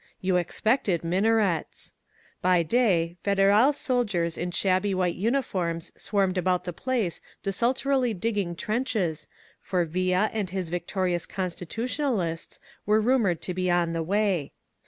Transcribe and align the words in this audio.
You 0.19 0.37
expected 0.37 1.03
minarets. 1.03 1.93
By 2.41 2.63
day. 2.63 3.17
Federal 3.23 3.71
sol 3.71 4.03
diers 4.03 4.35
in 4.35 4.49
shabby 4.49 4.95
white 4.95 5.13
uniforms 5.13 5.91
swarmed 5.95 6.39
about 6.39 6.63
the 6.63 6.73
place 6.73 7.21
desultorily 7.43 8.15
digging 8.15 8.55
trenches, 8.55 9.27
for 9.61 9.85
Villa 9.85 10.31
and 10.33 10.49
his 10.49 10.71
victori 10.71 11.13
ous 11.13 11.27
Constitutionalists 11.27 12.59
were 12.87 12.99
rumored 12.99 13.43
to 13.43 13.53
be 13.53 13.69
on 13.69 13.93
the 13.93 14.01
way. 14.01 14.53